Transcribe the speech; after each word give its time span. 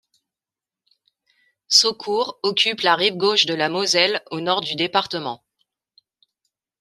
Socourt 1.67 2.39
occupe 2.41 2.81
la 2.81 2.95
rive 2.95 3.17
gauche 3.17 3.45
de 3.45 3.53
la 3.53 3.69
Moselle 3.69 4.23
au 4.31 4.41
nord 4.41 4.61
du 4.61 4.73
département. 4.73 5.43